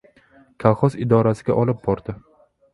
Kolxoz 0.63 0.97
idorasiga 1.05 1.59
olib 1.65 1.87
bordi. 1.87 2.19